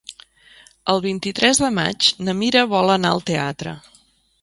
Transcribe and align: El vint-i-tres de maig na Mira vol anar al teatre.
El 0.93 1.03
vint-i-tres 1.03 1.61
de 1.65 1.71
maig 1.77 2.09
na 2.29 2.37
Mira 2.43 2.67
vol 2.75 2.93
anar 2.99 3.13
al 3.15 3.25
teatre. 3.33 3.81